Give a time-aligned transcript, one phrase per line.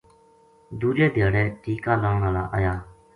[0.79, 2.73] دوجے دھیاڑے ٹیکہ لان ہالا آیا